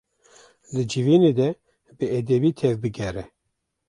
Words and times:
Di 0.73 0.83
civînê 0.91 1.33
de 1.39 1.49
bi 1.97 2.05
edebî 2.19 2.51
tevbigere. 2.59 3.23